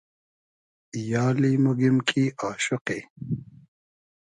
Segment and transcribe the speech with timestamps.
[1.11, 2.99] یالی موگیم کی آشوقی